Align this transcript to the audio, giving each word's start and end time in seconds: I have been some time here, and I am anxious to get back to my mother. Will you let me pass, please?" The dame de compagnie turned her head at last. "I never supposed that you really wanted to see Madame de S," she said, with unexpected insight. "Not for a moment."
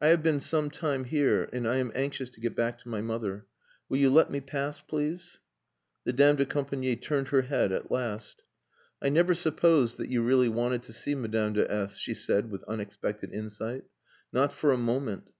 I 0.00 0.08
have 0.08 0.24
been 0.24 0.40
some 0.40 0.70
time 0.70 1.04
here, 1.04 1.48
and 1.52 1.68
I 1.68 1.76
am 1.76 1.92
anxious 1.94 2.28
to 2.30 2.40
get 2.40 2.56
back 2.56 2.80
to 2.80 2.88
my 2.88 3.00
mother. 3.00 3.46
Will 3.88 3.98
you 3.98 4.10
let 4.12 4.28
me 4.28 4.40
pass, 4.40 4.80
please?" 4.80 5.38
The 6.02 6.12
dame 6.12 6.34
de 6.34 6.44
compagnie 6.44 6.96
turned 6.96 7.28
her 7.28 7.42
head 7.42 7.70
at 7.70 7.88
last. 7.88 8.42
"I 9.00 9.08
never 9.08 9.34
supposed 9.36 9.98
that 9.98 10.10
you 10.10 10.20
really 10.20 10.48
wanted 10.48 10.82
to 10.82 10.92
see 10.92 11.14
Madame 11.14 11.52
de 11.52 11.70
S," 11.70 11.96
she 11.96 12.12
said, 12.12 12.50
with 12.50 12.64
unexpected 12.64 13.32
insight. 13.32 13.84
"Not 14.32 14.52
for 14.52 14.72
a 14.72 14.76
moment." 14.76 15.30